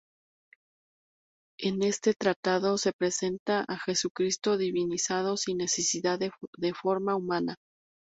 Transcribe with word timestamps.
En 1.59 1.83
este 1.83 2.15
tratado, 2.15 2.79
se 2.79 2.91
presenta 2.91 3.59
a 3.59 3.73
un 3.73 3.79
Jesucristo 3.85 4.57
divinizado 4.57 5.37
sin 5.37 5.59
necesidad 5.59 6.17
de 6.57 6.73
forma 6.73 7.15
humana. 7.15 7.55